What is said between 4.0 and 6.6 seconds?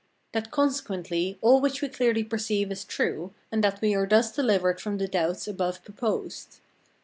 thus delivered from the doubts above proposed.